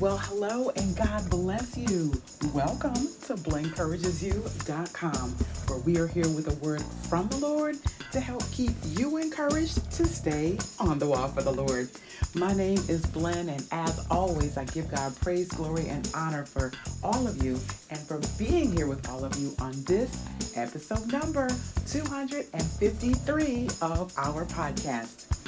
[0.00, 2.12] Well, hello and God bless you.
[2.52, 2.94] Welcome
[3.26, 5.30] to BlenencouragesYou.com,
[5.68, 7.78] where we are here with a word from the Lord
[8.10, 11.88] to help keep you encouraged to stay on the wall for the Lord.
[12.34, 16.72] My name is Blen, and as always, I give God praise, glory, and honor for
[17.02, 20.24] all of you and for being here with all of you on this
[20.56, 21.48] episode number
[21.86, 25.43] 253 of our podcast.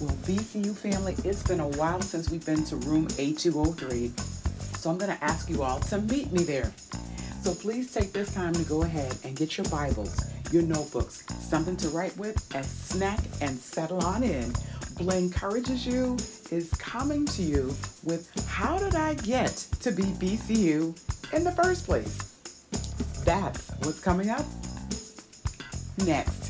[0.00, 4.18] Well, BCU family, it's been a while since we've been to room A203,
[4.78, 6.72] so I'm going to ask you all to meet me there.
[7.42, 10.18] So please take this time to go ahead and get your Bibles,
[10.52, 14.50] your notebooks, something to write with, a snack, and settle on in.
[14.96, 16.16] Blen Encourages You
[16.50, 20.98] is coming to you with How Did I Get to Be BCU
[21.34, 22.16] in the First Place?
[23.26, 24.46] That's what's coming up
[26.06, 26.49] next.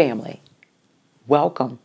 [0.00, 0.40] family.
[1.26, 1.78] Welcome.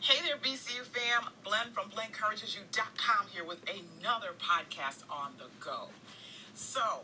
[0.00, 1.30] Hey there, BCU fam.
[1.44, 5.90] Blen from BlenencouragesYou.com here with another podcast on the go.
[6.54, 7.02] So,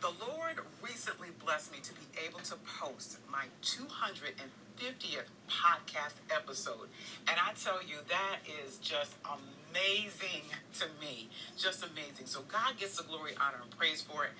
[0.00, 6.88] the Lord recently blessed me to be able to post my 250th podcast episode.
[7.26, 10.44] And I tell you, that is just amazing
[10.78, 11.30] to me.
[11.58, 12.26] Just amazing.
[12.26, 14.30] So, God gets the glory, honor, and praise for it.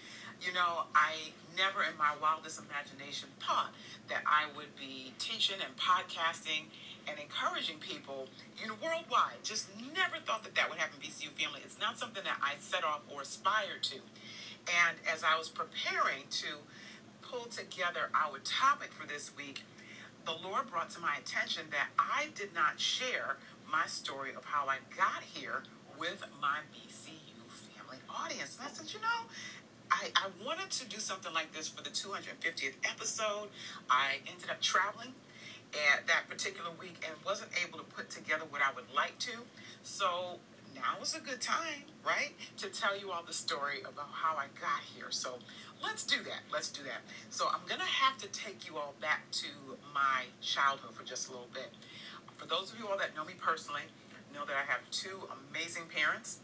[0.40, 3.72] You know, I never in my wildest imagination thought
[4.08, 6.68] that I would be teaching and podcasting
[7.08, 8.28] and encouraging people,
[8.60, 9.42] you know, worldwide.
[9.42, 11.60] Just never thought that that would happen, BCU family.
[11.64, 13.96] It's not something that I set off or aspired to.
[14.66, 16.66] And as I was preparing to
[17.22, 19.62] pull together our topic for this week,
[20.24, 23.36] the Lord brought to my attention that I did not share
[23.70, 25.62] my story of how I got here
[25.98, 28.58] with my BCU family audience.
[28.58, 29.30] And I said, you know,
[29.96, 33.48] I, I wanted to do something like this for the 250th episode.
[33.88, 35.14] I ended up traveling
[35.72, 39.32] at that particular week and wasn't able to put together what I would like to.
[39.82, 40.38] So
[40.74, 44.46] now is a good time, right, to tell you all the story about how I
[44.60, 45.10] got here.
[45.10, 45.38] So
[45.82, 46.44] let's do that.
[46.52, 47.00] Let's do that.
[47.30, 49.48] So I'm going to have to take you all back to
[49.94, 51.72] my childhood for just a little bit.
[52.36, 53.88] For those of you all that know me personally,
[54.34, 56.40] know that I have two amazing parents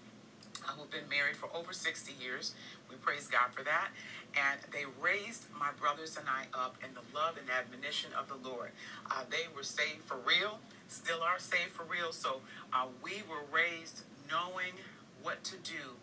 [0.67, 2.55] who've been married for over 60 years.
[2.89, 3.89] We praise God for that.
[4.35, 8.49] And they raised my brothers and I up in the love and admonition of the
[8.49, 8.71] Lord.
[9.11, 10.59] Uh, they were saved for real,
[10.89, 12.13] still are saved for real.
[12.13, 12.41] So
[12.73, 14.75] uh, we were raised knowing
[15.23, 15.97] what to do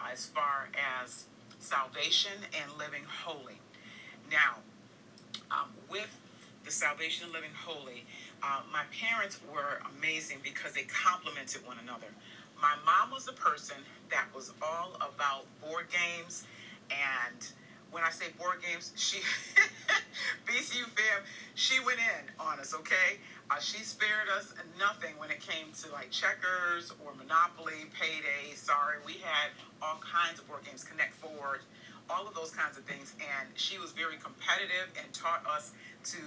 [0.00, 0.68] as far
[1.02, 1.24] as
[1.58, 3.60] salvation and living holy.
[4.30, 4.58] Now,
[5.50, 6.18] um, with
[6.64, 8.04] the salvation and living holy,
[8.42, 12.08] uh, my parents were amazing because they complemented one another.
[12.60, 13.76] My mom was a person
[14.12, 16.44] that was all about board games
[16.90, 17.52] and
[17.92, 19.18] when I say board games, she
[20.48, 21.22] BCU fam,
[21.54, 23.20] she went in on us, okay?
[23.50, 28.56] Uh, she spared us nothing when it came to like checkers or Monopoly, Payday.
[28.56, 29.52] Sorry, we had
[29.82, 31.60] all kinds of board games, Connect Four,
[32.08, 33.14] all of those kinds of things.
[33.20, 35.72] And she was very competitive and taught us
[36.16, 36.18] to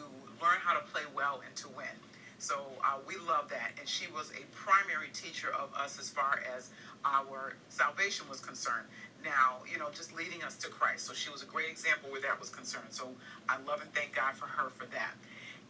[0.42, 1.98] learn how to play well and to win.
[2.46, 3.72] So uh, we love that.
[3.80, 6.70] And she was a primary teacher of us as far as
[7.04, 8.86] our salvation was concerned.
[9.24, 11.08] Now, you know, just leading us to Christ.
[11.08, 12.92] So she was a great example where that was concerned.
[12.92, 13.10] So
[13.50, 15.18] I love and thank God for her for that.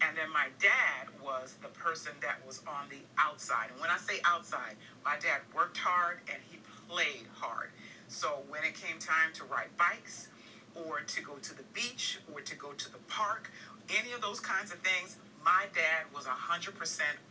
[0.02, 3.70] And then my dad was the person that was on the outside.
[3.72, 4.76] And when I say outside,
[5.06, 7.70] my dad worked hard and he played hard.
[8.10, 10.28] So when it came time to ride bikes
[10.76, 13.50] or to go to the beach or to go to the park,
[13.90, 15.16] any of those kinds of things,
[15.46, 16.74] my dad was 100%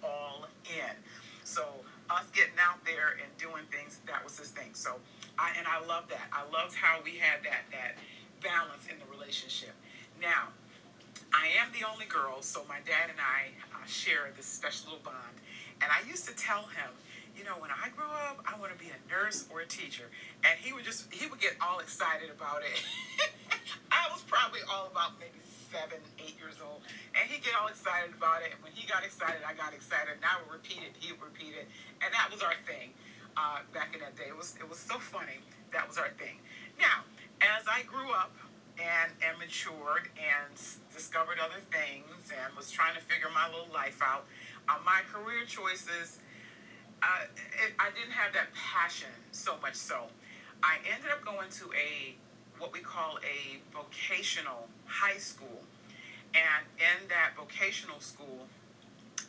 [0.02, 0.94] all in.
[1.42, 1.66] So
[2.08, 4.70] us getting out there and doing things, that was his thing.
[4.72, 5.02] So
[5.36, 6.30] I and I love that.
[6.32, 7.98] I loved how we had that that
[8.40, 9.74] balance in the relationship.
[10.22, 10.54] Now,
[11.34, 15.04] I am the only girl, so my dad and I uh, share this special little
[15.04, 15.42] bond.
[15.82, 16.94] And I used to tell him,
[17.36, 20.04] you know, when I grow up, I want to be a nurse or a teacher.
[20.44, 22.78] And he would just, he would get all excited about it.
[23.90, 26.82] I was probably all about maybe seven, eight years old.
[27.14, 28.54] And he'd get all excited about it.
[28.54, 30.20] And when he got excited, I got excited.
[30.20, 31.66] And I would repeat it, he would repeat it.
[32.04, 32.94] And that was our thing
[33.36, 34.28] uh, back in that day.
[34.28, 35.42] It was, it was so funny.
[35.72, 36.38] That was our thing.
[36.78, 37.02] Now,
[37.42, 38.30] as I grew up,
[38.78, 40.54] and, and matured and
[40.92, 44.26] discovered other things and was trying to figure my little life out.
[44.68, 46.18] Uh, my career choices,
[47.02, 50.10] uh, it, I didn't have that passion so much so.
[50.62, 52.16] I ended up going to a
[52.64, 55.64] what we call a vocational high school.
[56.32, 58.48] And in that vocational school,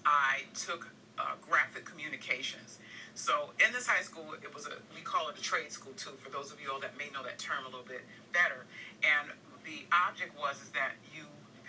[0.06, 0.88] I took
[1.20, 2.80] uh, graphic communications.
[3.14, 6.16] So in this high school, it was a we call it a trade school too.
[6.24, 8.64] For those of you all that may know that term a little bit better,
[9.04, 9.36] and
[9.66, 11.24] the object was is that you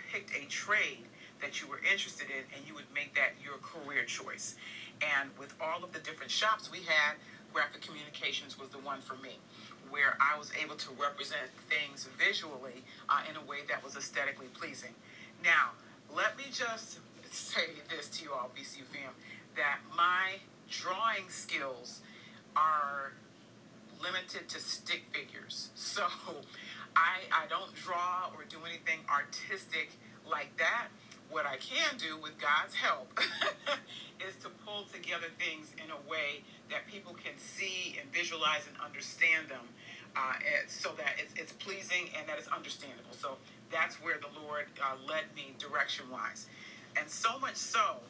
[0.09, 1.03] picked a trade
[1.41, 4.55] that you were interested in, and you would make that your career choice.
[5.03, 7.19] And with all of the different shops we had,
[7.53, 9.39] graphic communications was the one for me,
[9.89, 14.47] where I was able to represent things visually uh, in a way that was aesthetically
[14.47, 14.95] pleasing.
[15.43, 15.71] Now,
[16.15, 16.99] let me just
[17.31, 19.13] say this to you all, BCU fam,
[19.55, 20.39] that my
[20.69, 22.01] drawing skills
[22.55, 23.13] are
[24.01, 25.69] limited to stick figures.
[25.97, 26.05] So
[26.95, 29.91] I, I don't draw or do anything artistic
[30.29, 30.87] like that.
[31.29, 33.19] What I can do with God's help
[34.27, 36.43] is to pull together things in a way
[36.97, 39.69] people can see and visualize and understand them
[40.15, 40.33] uh,
[40.67, 43.13] so that it's, it's pleasing and that it's understandable.
[43.13, 43.37] So
[43.71, 46.47] that's where the Lord uh, led me direction wise.
[46.97, 48.01] And so much so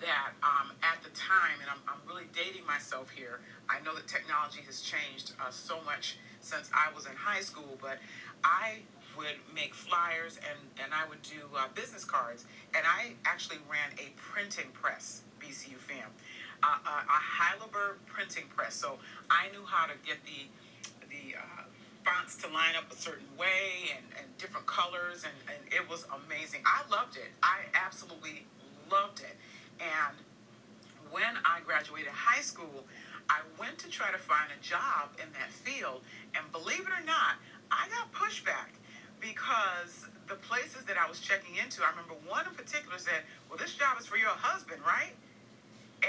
[0.00, 3.40] that um, at the time, and I'm, I'm really dating myself here,
[3.70, 7.78] I know that technology has changed uh, so much since I was in high school,
[7.80, 7.96] but
[8.44, 8.84] I
[9.16, 12.44] would make flyers and, and I would do uh, business cards.
[12.76, 16.10] And I actually ran a printing press, BCU fam,
[16.64, 18.74] a, a Heidelberg printing press.
[18.74, 18.98] So
[19.30, 20.48] I knew how to get the,
[21.08, 21.64] the uh,
[22.04, 26.06] fonts to line up a certain way and, and different colors, and, and it was
[26.12, 26.60] amazing.
[26.66, 27.32] I loved it.
[27.42, 28.46] I absolutely
[28.90, 29.36] loved it.
[29.80, 30.16] And
[31.10, 32.84] when I graduated high school,
[33.28, 36.02] I went to try to find a job in that field,
[36.34, 37.40] and believe it or not,
[37.70, 38.76] I got pushback
[39.20, 43.58] because the places that I was checking into, I remember one in particular said, Well,
[43.58, 45.16] this job is for your husband, right?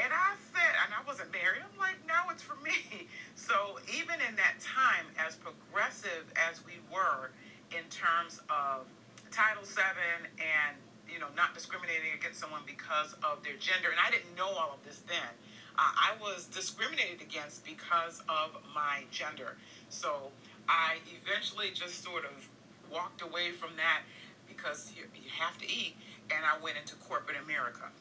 [0.04, 3.08] And I said, and I wasn't married, I'm like, No, it's for me.
[3.36, 7.32] So even in that time, as progressive as we were
[7.70, 8.88] in terms of
[9.30, 10.78] Title VII and
[11.12, 13.90] you know, not discriminating against someone because of their gender.
[13.90, 15.32] And I didn't know all of this then.
[15.78, 19.58] Uh, I was discriminated against because of my gender.
[19.90, 20.32] So
[20.68, 22.50] I eventually just sort of
[22.92, 24.02] walked away from that
[24.48, 25.96] because you, you have to eat.
[26.32, 27.92] And I went into corporate America.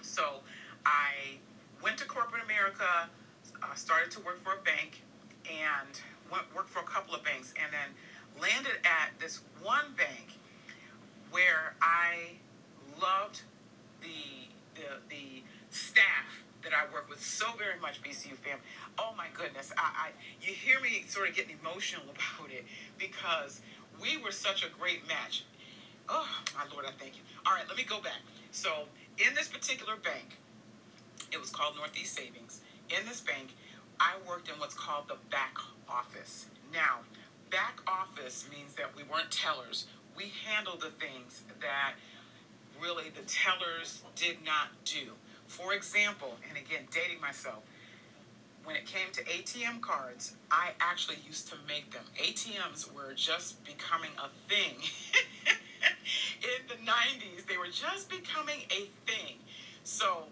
[0.00, 0.40] So
[0.86, 1.38] I
[1.82, 3.08] went to corporate America,
[3.62, 5.02] uh, started to work for a bank,
[5.44, 6.00] and
[6.30, 7.94] went worked for a couple of banks, and then
[8.40, 10.38] landed at this one bank
[11.30, 12.38] where I
[13.00, 13.42] loved
[14.00, 18.58] the the the staff that I work with so very much, BCU fam.
[18.98, 20.08] Oh my goodness, I, I
[20.40, 22.64] you hear me sort of getting emotional about it
[22.98, 23.60] because
[24.00, 25.44] we were such a great match.
[26.08, 27.22] Oh my lord, I thank you.
[27.46, 28.20] All right, let me go back.
[28.50, 28.88] So
[29.18, 30.38] in this particular bank,
[31.34, 32.60] it was called Northeast Savings.
[32.88, 33.54] In this bank,
[34.00, 35.56] I worked in what's called the back
[35.88, 36.46] office.
[36.72, 37.00] Now,
[37.50, 39.86] back office means that we weren't tellers
[40.16, 41.94] we handled the things that
[42.80, 45.12] really the tellers did not do.
[45.46, 47.62] For example, and again, dating myself,
[48.64, 52.04] when it came to ATM cards, I actually used to make them.
[52.16, 54.76] ATMs were just becoming a thing.
[56.42, 59.36] In the 90s, they were just becoming a thing.
[59.82, 60.24] So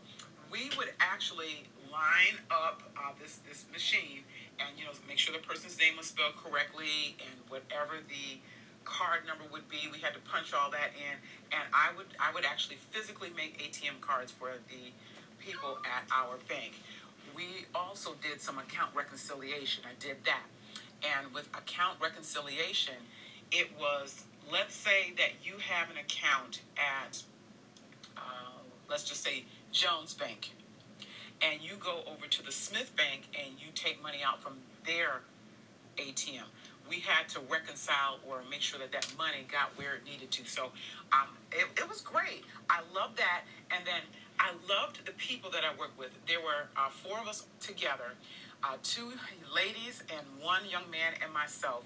[0.53, 4.29] we would actually line up uh, this, this machine
[4.61, 8.39] and, you know, make sure the person's name was spelled correctly and whatever the
[8.85, 9.89] card number would be.
[9.91, 11.17] We had to punch all that in,
[11.53, 14.93] and I would I would actually physically make ATM cards for the
[15.39, 16.83] people at our bank.
[17.35, 19.85] We also did some account reconciliation.
[19.87, 20.47] I did that,
[21.03, 23.07] and with account reconciliation,
[23.51, 27.23] it was let's say that you have an account at
[28.93, 30.53] let's just say Jones Bank,
[31.41, 35.23] and you go over to the Smith Bank and you take money out from their
[35.97, 36.45] ATM
[36.93, 40.45] we had to reconcile or make sure that that money got where it needed to.
[40.45, 40.73] So
[41.13, 42.45] um, it, it was great.
[42.69, 43.43] I loved that.
[43.71, 44.03] And then
[44.39, 46.11] I loved the people that I worked with.
[46.27, 48.13] There were uh, four of us together,
[48.63, 49.13] uh, two
[49.55, 51.85] ladies and one young man and myself.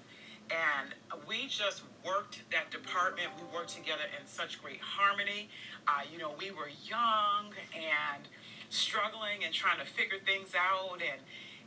[0.49, 0.93] And
[1.27, 3.29] we just worked that department.
[3.37, 5.49] We worked together in such great harmony.
[5.87, 8.27] Uh, you know, we were young and
[8.69, 11.21] struggling and trying to figure things out, and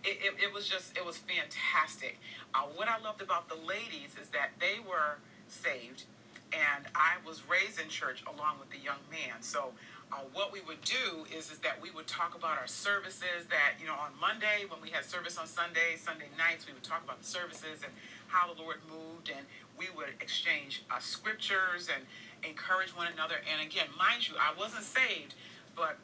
[0.04, 2.18] it, it, it was just it was fantastic.
[2.54, 5.18] Uh, what I loved about the ladies is that they were
[5.48, 6.04] saved,
[6.52, 9.42] and I was raised in church along with the young man.
[9.42, 9.72] So
[10.12, 13.78] uh, what we would do is is that we would talk about our services that
[13.80, 17.02] you know on monday when we had service on sunday sunday nights we would talk
[17.04, 17.92] about the services and
[18.30, 19.46] how the lord moved and
[19.78, 22.04] we would exchange uh, scriptures and
[22.48, 25.34] encourage one another and again mind you i wasn't saved
[25.76, 25.96] but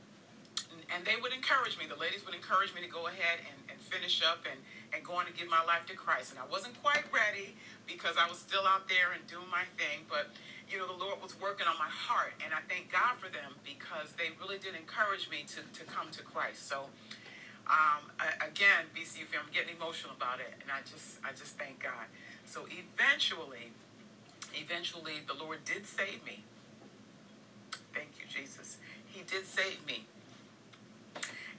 [0.95, 3.81] and they would encourage me the ladies would encourage me to go ahead and, and
[3.81, 4.61] finish up and
[4.95, 7.57] and go on to give my life to christ and i wasn't quite ready
[7.87, 10.29] because i was still out there and doing my thing but
[10.71, 12.35] you know, the Lord was working on my heart.
[12.45, 16.11] And I thank God for them because they really did encourage me to, to come
[16.11, 16.69] to Christ.
[16.69, 16.91] So,
[17.69, 20.55] um, I, again, BCU family, I'm getting emotional about it.
[20.63, 22.07] And I just, I just thank God.
[22.45, 23.75] So eventually,
[24.55, 26.45] eventually, the Lord did save me.
[27.93, 28.79] Thank you, Jesus.
[29.07, 30.07] He did save me.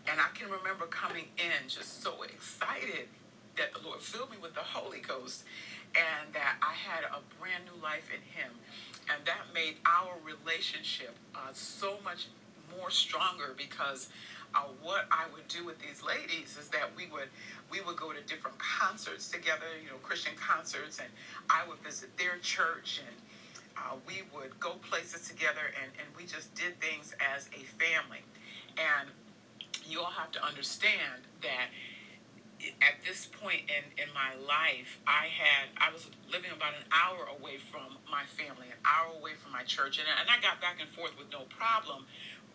[0.08, 3.12] And I can remember coming in just so excited
[3.58, 5.44] that the Lord filled me with the Holy Ghost
[5.96, 8.52] and that I had a brand new life in Him
[9.10, 12.28] and that made our relationship uh, so much
[12.78, 14.10] more stronger because
[14.56, 17.30] uh, what I would do with these ladies is that we would
[17.72, 21.10] we would go to different concerts together, you know, Christian concerts, and
[21.50, 23.16] I would visit their church, and
[23.78, 28.24] uh, we would go places together, and, and we just did things as a family.
[28.78, 29.10] And
[29.86, 31.70] you all have to understand that
[32.82, 37.30] at this point in, in my life, I had I was living about an hour
[37.30, 40.82] away from my family, an hour away from my church, and, and I got back
[40.82, 42.06] and forth with no problem.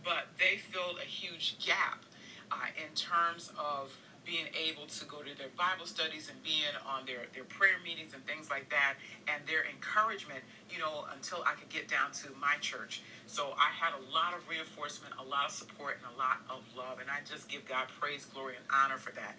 [0.04, 2.04] But they filled a huge gap
[2.50, 7.06] uh, in terms of being able to go to their Bible studies and being on
[7.06, 8.94] their, their prayer meetings and things like that,
[9.26, 10.40] and their encouragement,
[10.70, 13.02] you know, until I could get down to my church.
[13.26, 16.62] So I had a lot of reinforcement, a lot of support, and a lot of
[16.76, 17.00] love.
[17.00, 19.34] And I just give God praise, glory, and honor for that.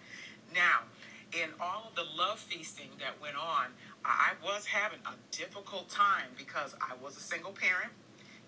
[0.52, 0.84] Now,
[1.32, 3.72] in all of the love feasting that went on,
[4.04, 7.92] I was having a difficult time because I was a single parent.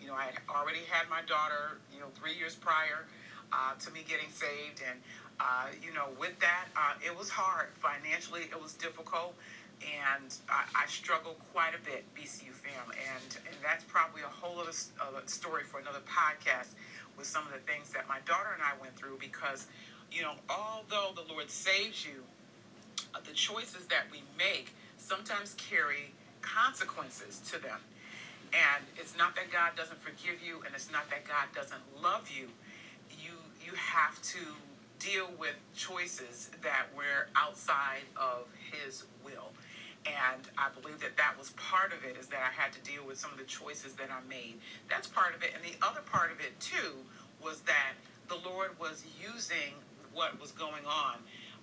[0.07, 3.11] You know, I had already had my daughter, you know, three years prior
[3.51, 4.79] uh, to me getting saved.
[4.87, 5.03] And,
[5.41, 7.75] uh, you know, with that, uh, it was hard.
[7.75, 9.35] Financially, it was difficult.
[9.83, 12.87] And I, I struggled quite a bit, BCU fam.
[12.95, 14.71] And, and that's probably a whole other
[15.27, 16.79] story for another podcast
[17.19, 19.67] with some of the things that my daughter and I went through because
[20.13, 22.23] you know, although the Lord saves you,
[23.13, 27.81] uh, the choices that we make sometimes carry consequences to them.
[28.53, 32.31] And it's not that God doesn't forgive you, and it's not that God doesn't love
[32.31, 32.49] you.
[33.11, 33.33] You
[33.65, 34.38] you have to
[34.99, 39.53] deal with choices that were outside of His will.
[40.07, 43.05] And I believe that that was part of it, is that I had to deal
[43.05, 44.61] with some of the choices that I made.
[44.88, 45.50] That's part of it.
[45.55, 47.03] And the other part of it, too,
[47.43, 47.99] was that
[48.29, 49.83] the Lord was using
[50.15, 51.17] what was going on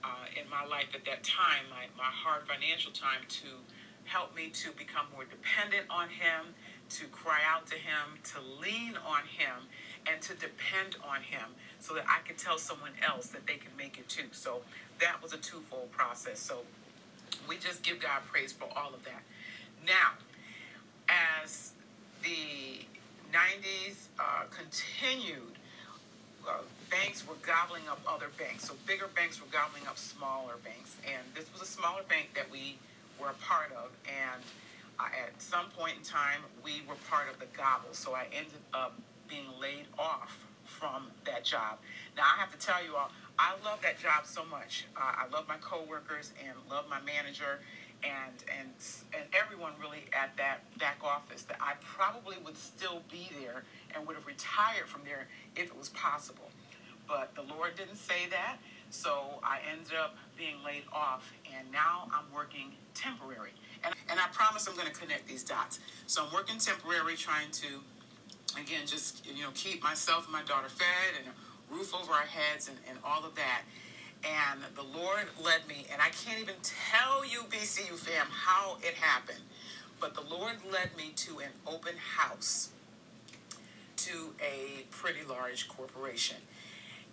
[0.03, 3.63] uh, in my life at that time, my, my hard financial time, to
[4.03, 6.53] help me to become more dependent on Him,
[6.93, 9.67] to cry out to Him, to lean on Him,
[10.05, 13.71] and to depend on Him so that I can tell someone else that they can
[13.77, 14.27] make it too.
[14.31, 14.61] So
[14.99, 16.39] that was a twofold process.
[16.39, 16.59] So
[17.47, 19.23] we just give God praise for all of that.
[19.85, 20.13] Now,
[21.09, 21.71] as
[22.21, 22.85] the
[23.33, 25.57] 90s uh, continued,
[26.47, 26.59] uh,
[26.89, 28.67] banks were gobbling up other banks.
[28.67, 30.95] So bigger banks were gobbling up smaller banks.
[31.03, 32.77] And this was a smaller bank that we
[33.19, 33.91] were a part of.
[34.05, 34.41] And
[34.99, 37.93] at some point in time, we were part of the gobble.
[37.93, 41.79] So I ended up being laid off from that job.
[42.15, 44.85] Now I have to tell you all, I love that job so much.
[44.95, 47.59] Uh, I love my coworkers and love my manager
[48.03, 48.69] and and
[49.13, 53.63] and everyone really at that back office that I probably would still be there
[53.95, 56.49] and would have retired from there if it was possible.
[57.07, 58.57] But the Lord didn't say that,
[58.89, 63.51] so I ended up being laid off, and now I'm working temporary.
[63.83, 65.79] And, and I promise I'm going to connect these dots.
[66.07, 67.67] So I'm working temporary, trying to,
[68.59, 72.21] again, just you know, keep myself and my daughter fed and a roof over our
[72.21, 73.61] heads and, and all of that.
[74.23, 78.93] And the Lord led me, and I can't even tell you, BCU fam, how it
[78.93, 79.41] happened.
[79.99, 82.69] But the Lord led me to an open house
[83.97, 86.37] to a pretty large corporation.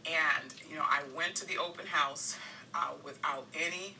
[0.06, 2.36] And, you know, I went to the open house
[2.74, 3.96] uh, without any,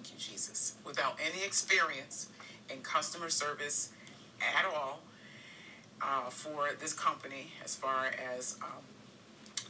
[0.00, 2.28] thank you, Jesus, without any experience
[2.72, 3.90] in customer service
[4.40, 5.00] at all
[6.00, 8.82] uh, for this company as far as um,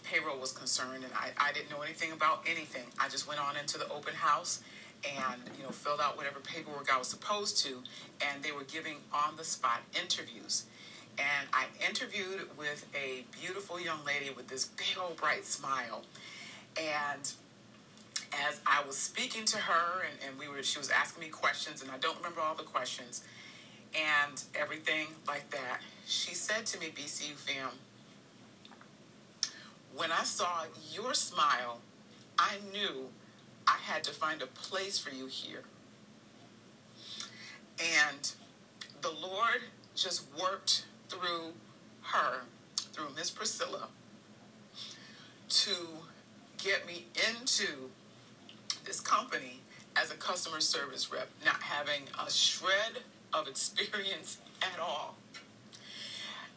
[0.04, 1.02] payroll was concerned.
[1.02, 2.84] And I, I didn't know anything about anything.
[3.00, 4.62] I just went on into the open house
[5.04, 7.78] and you know filled out whatever paperwork I was supposed to,
[8.20, 10.64] and they were giving on the spot interviews.
[11.18, 16.02] And I interviewed with a beautiful young lady with this big old bright smile.
[16.76, 17.32] And
[18.48, 21.82] as I was speaking to her and, and we were she was asking me questions
[21.82, 23.24] and I don't remember all the questions
[23.94, 27.70] and everything like that, she said to me, BCU fam,
[29.94, 31.80] when I saw your smile,
[32.38, 33.08] I knew
[33.66, 35.64] I had to find a place for you here.
[37.78, 38.32] And
[39.00, 39.62] the Lord
[39.94, 41.52] just worked through
[42.02, 42.42] her,
[42.92, 43.88] through Miss Priscilla,
[45.48, 45.74] to
[46.58, 47.90] get me into
[48.84, 49.60] this company
[49.96, 55.16] as a customer service rep, not having a shred of experience at all.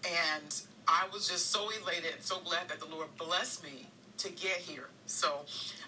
[0.06, 3.88] And I was just so elated and so glad that the Lord blessed me
[4.18, 4.90] to get here.
[5.06, 5.42] So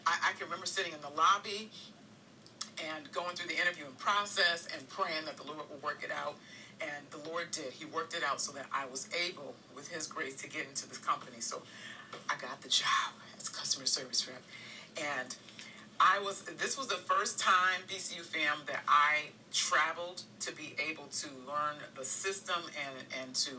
[0.06, 1.70] I, I can remember sitting in the lobby
[2.84, 6.36] and going through the interviewing process and praying that the Lord would work it out.
[6.82, 7.72] And the Lord did.
[7.72, 10.88] He worked it out so that I was able, with His grace, to get into
[10.90, 11.40] this company.
[11.40, 11.62] So
[12.30, 14.42] I got the job as customer service rep.
[14.98, 15.36] And
[16.00, 21.06] I was, this was the first time, BCU fam, that I traveled to be able
[21.06, 23.52] to learn the system and, and to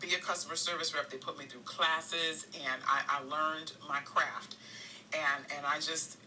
[0.00, 1.10] be a customer service rep.
[1.10, 4.56] They put me through classes and I, I learned my craft.
[5.12, 6.18] And, and I just,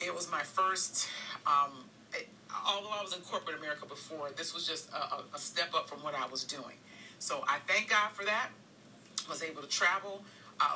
[0.00, 1.08] it was my first,
[1.46, 2.28] um, it,
[2.66, 6.02] although I was in corporate America before, this was just a, a step up from
[6.02, 6.76] what I was doing.
[7.18, 8.48] So I thank God for that.
[9.28, 10.22] Was able to travel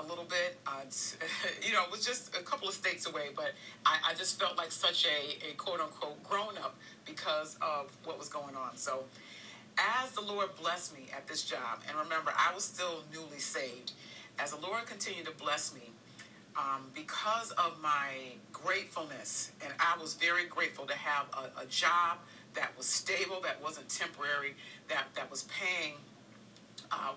[0.03, 0.59] a little bit.
[0.67, 0.83] Uh,
[1.67, 3.53] you know, it was just a couple of states away, but
[3.85, 8.19] I, I just felt like such a, a quote unquote grown up because of what
[8.19, 8.77] was going on.
[8.77, 9.05] So
[9.79, 13.93] as the Lord blessed me at this job, and remember, I was still newly saved,
[14.39, 15.91] as the Lord continued to bless me,
[16.57, 22.19] um, because of my gratefulness, and I was very grateful to have a, a job
[22.55, 24.55] that was stable, that wasn't temporary,
[24.89, 25.95] that, that was paying.
[26.91, 27.13] Uh,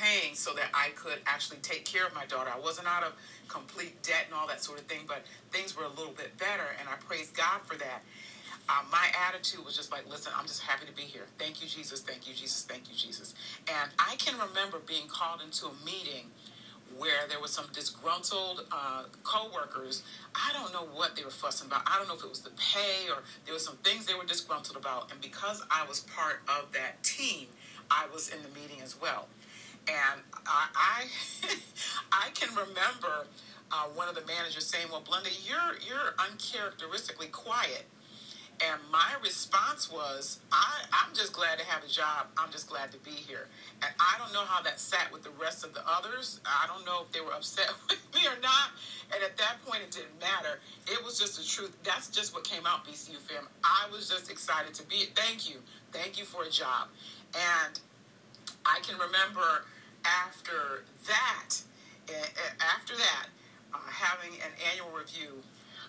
[0.00, 2.50] paying so that I could actually take care of my daughter.
[2.54, 3.12] I wasn't out of
[3.48, 6.74] complete debt and all that sort of thing, but things were a little bit better,
[6.78, 8.02] and I praise God for that.
[8.68, 11.26] Uh, my attitude was just like, listen, I'm just happy to be here.
[11.38, 12.00] Thank you, Jesus.
[12.00, 12.64] Thank you, Jesus.
[12.64, 13.34] Thank you, Jesus.
[13.68, 16.30] And I can remember being called into a meeting
[16.96, 20.02] where there was some disgruntled uh, co-workers.
[20.34, 21.82] I don't know what they were fussing about.
[21.86, 24.24] I don't know if it was the pay or there were some things they were
[24.24, 25.10] disgruntled about.
[25.10, 27.48] And because I was part of that team,
[27.90, 29.26] I was in the meeting as well.
[29.90, 31.04] And I, I,
[32.26, 33.26] I can remember
[33.72, 37.86] uh, one of the managers saying, "Well, Blenda, you're you're uncharacteristically quiet."
[38.62, 42.26] And my response was, I, I'm just glad to have a job.
[42.36, 43.48] I'm just glad to be here.
[43.82, 46.40] And I don't know how that sat with the rest of the others.
[46.44, 48.76] I don't know if they were upset with me or not.
[49.14, 50.60] And at that point, it didn't matter.
[50.86, 51.74] It was just the truth.
[51.84, 53.48] That's just what came out, BCU fam.
[53.64, 54.96] I was just excited to be.
[54.96, 55.16] it.
[55.16, 55.56] Thank you.
[55.92, 56.88] Thank you for a job.
[57.32, 57.80] And
[58.66, 59.64] I can remember
[60.04, 61.62] after that,
[62.60, 63.26] after that,
[63.72, 65.42] uh, having an annual review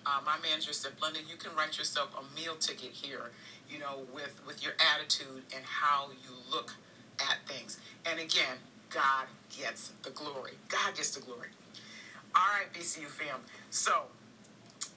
[0.04, 3.30] uh, my manager said, Blenda, you can write yourself a meal ticket here,
[3.70, 6.72] you know, with, with your attitude and how you look
[7.20, 7.78] at things.
[8.04, 8.58] And again,
[8.90, 10.52] God gets the glory.
[10.68, 11.48] God gets the glory.
[12.34, 13.40] All right, BCU fam.
[13.70, 13.92] So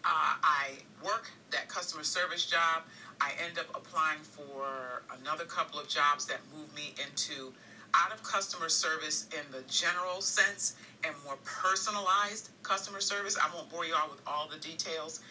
[0.04, 0.70] uh, I
[1.04, 2.84] work that customer service job.
[3.22, 7.54] I end up applying for another couple of jobs that move me into
[8.04, 13.38] out of customer service in the general sense and more personalized customer service.
[13.38, 15.22] I won't bore you all with all the details.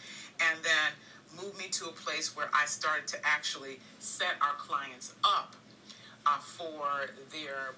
[0.41, 5.15] And then move me to a place where I started to actually set our clients
[5.25, 5.55] up
[6.27, 7.75] uh, for their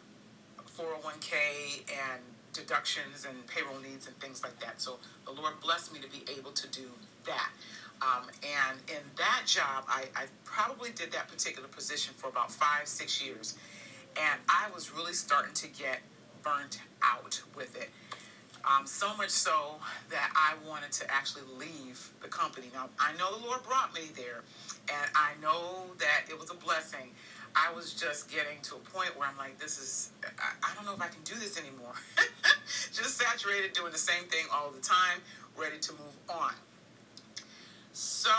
[0.79, 2.23] 401k and
[2.53, 4.81] deductions and payroll needs and things like that.
[4.81, 6.89] So the Lord blessed me to be able to do
[7.27, 7.51] that.
[8.03, 12.87] Um, and in that job, I, I probably did that particular position for about five,
[12.87, 13.57] six years.
[14.19, 16.01] And I was really starting to get
[16.43, 17.91] burnt out with it.
[18.65, 19.77] Um, so much so
[20.11, 22.67] that I wanted to actually leave the company.
[22.75, 24.43] Now, I know the Lord brought me there,
[24.89, 27.11] and I know that it was a blessing.
[27.55, 30.85] I was just getting to a point where I'm like, this is, I, I don't
[30.85, 31.95] know if I can do this anymore.
[32.93, 35.21] just saturated doing the same thing all the time,
[35.57, 36.53] ready to move on.
[37.93, 38.31] So,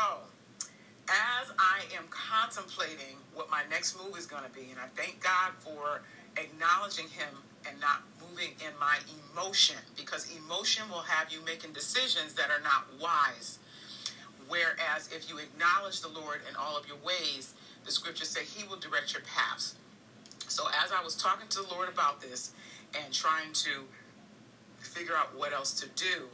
[1.10, 5.24] as I am contemplating what my next move is going to be, and I thank
[5.24, 6.02] God for
[6.36, 7.30] acknowledging Him
[7.68, 8.98] and not moving in my
[9.32, 13.60] emotion, because emotion will have you making decisions that are not wise.
[14.48, 17.54] Whereas if you acknowledge the Lord in all of your ways,
[17.86, 19.76] the scriptures say He will direct your paths.
[20.48, 22.52] So as I was talking to the Lord about this
[23.02, 23.84] and trying to
[24.80, 26.28] figure out what else to do,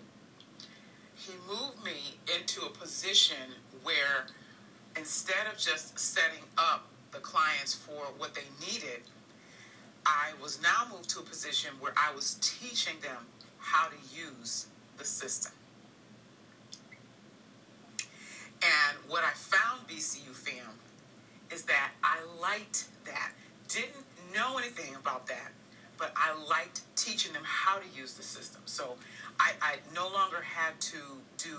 [1.16, 4.28] He moved me into a position where
[4.98, 9.02] instead of just setting up the clients for what they needed,
[10.06, 13.26] I was now moved to a position where I was teaching them
[13.58, 15.54] how to use the system.
[18.62, 20.80] And what I found, BCU fam,
[21.52, 23.32] is that I liked that.
[23.68, 25.52] Didn't know anything about that,
[25.98, 28.62] but I liked teaching them how to use the system.
[28.66, 28.96] So
[29.40, 30.98] I, I no longer had to
[31.38, 31.58] do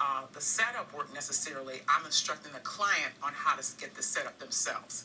[0.00, 1.80] uh, the setup work necessarily.
[1.88, 5.04] I'm instructing the client on how to get the setup themselves.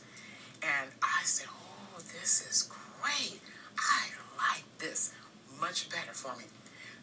[0.61, 2.69] And I said, oh, this is
[3.01, 3.39] great.
[3.77, 5.13] I like this
[5.59, 6.45] much better for me.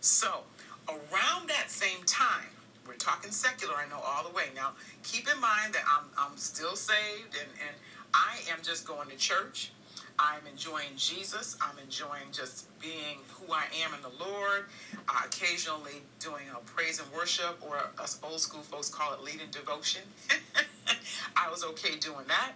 [0.01, 0.43] So
[0.89, 2.51] around that same time,
[2.87, 4.45] we're talking secular, I know all the way.
[4.55, 4.73] Now,
[5.03, 7.77] keep in mind that I'm, I'm still saved and, and
[8.15, 9.73] I am just going to church.
[10.19, 11.57] I'm enjoying Jesus.
[11.61, 14.65] I'm enjoying just being who I am in the Lord.
[15.09, 19.49] Uh, occasionally doing a praise and worship, or us old school folks call it leading
[19.51, 20.03] devotion.
[21.37, 22.53] I was okay doing that.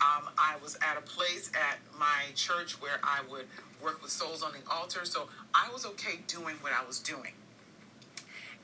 [0.00, 3.46] Um, I was at a place at my church where I would
[3.82, 7.32] work with souls on the altar, so I was okay doing what I was doing.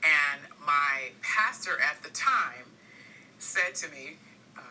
[0.03, 2.65] And my pastor at the time
[3.37, 4.17] said to me,
[4.57, 4.61] uh,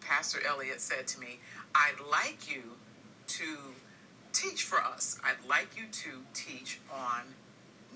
[0.00, 1.38] Pastor Elliott said to me,
[1.74, 2.62] I'd like you
[3.38, 3.56] to
[4.32, 5.18] teach for us.
[5.24, 7.22] I'd like you to teach on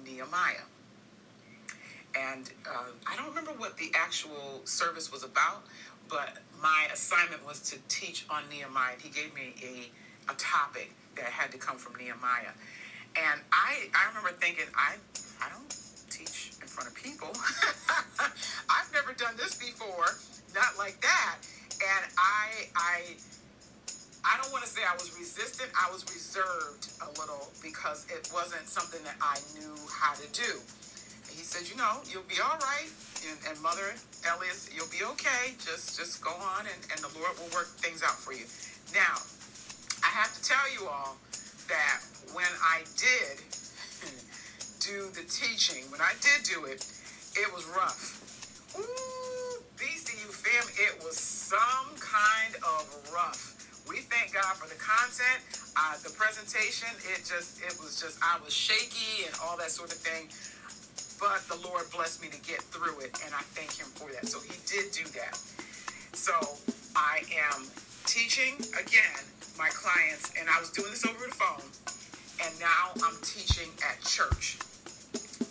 [0.05, 0.67] Nehemiah.
[2.17, 5.65] And uh, I don't remember what the actual service was about,
[6.09, 8.95] but my assignment was to teach on Nehemiah.
[9.01, 12.55] He gave me a, a topic that had to come from Nehemiah.
[13.17, 14.95] And I, I remember thinking, I,
[15.43, 15.69] I don't
[16.11, 17.29] teach in front of people.
[18.71, 20.07] I've never done this before,
[20.55, 21.37] not like that.
[21.73, 23.03] And I, I,
[24.29, 25.73] I don't want to say I was resistant.
[25.73, 30.53] I was reserved a little because it wasn't something that I knew how to do.
[31.25, 32.93] And he said, you know, you'll be all right.
[33.25, 33.97] And, and Mother
[34.29, 35.57] Elias, you'll be okay.
[35.57, 38.45] Just just go on and, and the Lord will work things out for you.
[38.93, 39.17] Now,
[40.05, 41.17] I have to tell you all
[41.73, 42.05] that
[42.37, 43.41] when I did
[44.85, 46.85] do the teaching, when I did do it,
[47.33, 48.21] it was rough.
[48.77, 53.48] Ooh, BCU fam, it was some kind of rough
[53.89, 55.41] we thank God for the content,
[55.77, 56.89] uh, the presentation.
[57.09, 60.29] It just, it was just, I was shaky and all that sort of thing.
[61.19, 64.29] But the Lord blessed me to get through it, and I thank Him for that.
[64.29, 65.35] So He did do that.
[66.13, 66.37] So
[66.95, 67.67] I am
[68.07, 69.25] teaching again
[69.59, 71.65] my clients, and I was doing this over the phone,
[72.45, 74.59] and now I'm teaching at church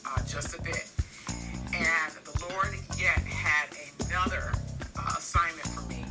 [0.05, 0.87] uh, just a bit.
[1.73, 3.67] And the Lord yet had
[4.07, 4.53] another
[4.95, 6.05] uh, assignment for me,